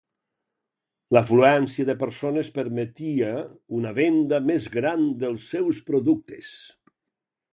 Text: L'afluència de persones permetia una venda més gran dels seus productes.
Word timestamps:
L'afluència 1.17 1.85
de 1.89 1.95
persones 2.03 2.49
permetia 2.55 3.29
una 3.81 3.93
venda 4.01 4.41
més 4.49 4.67
gran 4.79 5.05
dels 5.25 5.51
seus 5.53 5.85
productes. 5.91 6.53